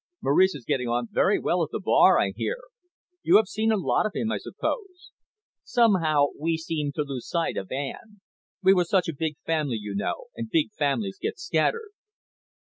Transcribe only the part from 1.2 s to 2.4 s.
well at the bar, I